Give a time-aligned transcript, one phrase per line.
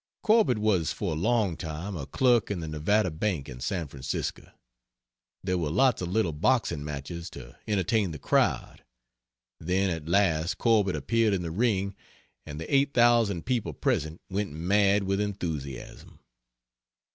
[0.23, 4.51] Corbett was for a long time a clerk in the Nevada Bank in San Francisco.
[5.43, 8.83] There were lots of little boxing matches, to entertain the crowd:
[9.59, 11.95] then at last Corbett appeared in the ring
[12.47, 16.17] and the 8,000 people present went mad with enthusiasm.